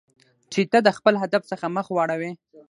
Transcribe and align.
چې 0.51 0.61
ته 0.71 0.79
د 0.83 0.89
خپل 0.97 1.13
هدف 1.23 1.41
څخه 1.51 1.65
مخ 1.75 1.87
واړوی. 1.91 2.31